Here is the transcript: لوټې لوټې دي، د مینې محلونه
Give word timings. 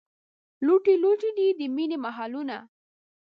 لوټې 0.65 0.93
لوټې 1.03 1.29
دي، 1.37 1.47
د 1.59 1.61
مینې 1.75 1.97
محلونه 2.05 2.57